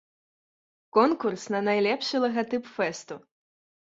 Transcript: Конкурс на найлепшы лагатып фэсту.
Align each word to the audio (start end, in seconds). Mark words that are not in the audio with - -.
Конкурс 0.95 1.43
на 1.55 1.61
найлепшы 1.67 2.21
лагатып 2.23 2.71
фэсту. 2.79 3.19